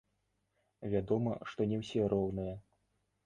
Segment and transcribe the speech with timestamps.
[0.93, 2.55] Вядома, што не ўсе роўныя.